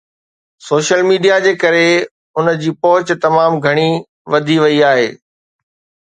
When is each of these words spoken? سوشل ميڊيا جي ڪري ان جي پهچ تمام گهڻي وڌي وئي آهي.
سوشل 0.67 1.01
ميڊيا 1.09 1.35
جي 1.45 1.51
ڪري 1.63 1.83
ان 2.39 2.47
جي 2.63 2.71
پهچ 2.85 3.07
تمام 3.25 3.51
گهڻي 3.65 3.85
وڌي 4.35 4.57
وئي 4.63 4.79
آهي. 4.89 5.05